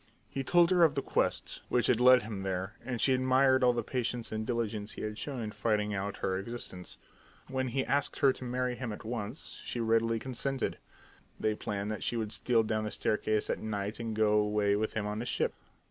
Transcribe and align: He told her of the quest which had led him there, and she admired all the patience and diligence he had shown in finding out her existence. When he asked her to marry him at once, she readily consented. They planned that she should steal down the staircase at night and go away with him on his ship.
He 0.27 0.43
told 0.43 0.71
her 0.71 0.83
of 0.83 0.95
the 0.95 1.03
quest 1.03 1.61
which 1.69 1.85
had 1.85 1.99
led 1.99 2.23
him 2.23 2.41
there, 2.41 2.73
and 2.83 2.99
she 2.99 3.13
admired 3.13 3.63
all 3.63 3.71
the 3.71 3.83
patience 3.83 4.31
and 4.31 4.47
diligence 4.47 4.93
he 4.93 5.03
had 5.03 5.19
shown 5.19 5.41
in 5.43 5.51
finding 5.51 5.93
out 5.93 6.17
her 6.25 6.39
existence. 6.39 6.97
When 7.47 7.67
he 7.67 7.85
asked 7.85 8.17
her 8.17 8.33
to 8.33 8.43
marry 8.43 8.73
him 8.73 8.91
at 8.91 9.05
once, 9.05 9.61
she 9.63 9.79
readily 9.79 10.17
consented. 10.17 10.79
They 11.39 11.53
planned 11.53 11.91
that 11.91 12.01
she 12.01 12.15
should 12.15 12.31
steal 12.31 12.63
down 12.63 12.83
the 12.85 12.89
staircase 12.89 13.47
at 13.51 13.59
night 13.59 13.99
and 13.99 14.15
go 14.15 14.33
away 14.39 14.75
with 14.75 14.93
him 14.95 15.05
on 15.05 15.19
his 15.19 15.29
ship. 15.29 15.53